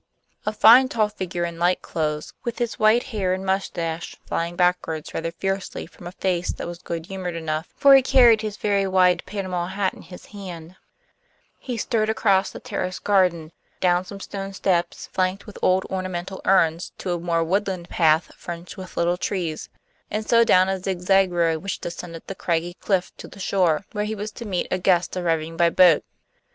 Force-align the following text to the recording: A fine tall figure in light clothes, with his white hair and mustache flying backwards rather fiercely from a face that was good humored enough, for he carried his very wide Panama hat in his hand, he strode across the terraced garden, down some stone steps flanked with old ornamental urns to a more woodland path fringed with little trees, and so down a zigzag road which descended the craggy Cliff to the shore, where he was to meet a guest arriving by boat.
A 0.47 0.51
fine 0.51 0.89
tall 0.89 1.09
figure 1.09 1.45
in 1.45 1.59
light 1.59 1.83
clothes, 1.83 2.33
with 2.43 2.57
his 2.57 2.79
white 2.79 3.03
hair 3.13 3.35
and 3.35 3.45
mustache 3.45 4.17
flying 4.25 4.55
backwards 4.55 5.13
rather 5.13 5.31
fiercely 5.31 5.85
from 5.85 6.07
a 6.07 6.11
face 6.13 6.51
that 6.53 6.65
was 6.65 6.79
good 6.79 7.05
humored 7.05 7.35
enough, 7.35 7.67
for 7.77 7.93
he 7.95 8.01
carried 8.01 8.41
his 8.41 8.57
very 8.57 8.87
wide 8.87 9.21
Panama 9.27 9.67
hat 9.67 9.93
in 9.93 10.01
his 10.01 10.25
hand, 10.33 10.75
he 11.59 11.77
strode 11.77 12.09
across 12.09 12.49
the 12.49 12.59
terraced 12.59 13.03
garden, 13.03 13.51
down 13.79 14.03
some 14.03 14.19
stone 14.19 14.53
steps 14.53 15.05
flanked 15.13 15.45
with 15.45 15.59
old 15.61 15.85
ornamental 15.91 16.41
urns 16.45 16.91
to 16.97 17.13
a 17.13 17.19
more 17.19 17.43
woodland 17.43 17.87
path 17.87 18.31
fringed 18.35 18.77
with 18.77 18.97
little 18.97 19.17
trees, 19.17 19.69
and 20.09 20.27
so 20.27 20.43
down 20.43 20.67
a 20.67 20.79
zigzag 20.79 21.31
road 21.31 21.61
which 21.61 21.77
descended 21.79 22.23
the 22.25 22.33
craggy 22.33 22.73
Cliff 22.73 23.15
to 23.17 23.27
the 23.27 23.39
shore, 23.39 23.85
where 23.91 24.05
he 24.05 24.15
was 24.15 24.31
to 24.31 24.45
meet 24.45 24.65
a 24.71 24.79
guest 24.79 25.15
arriving 25.15 25.55
by 25.55 25.69
boat. 25.69 26.03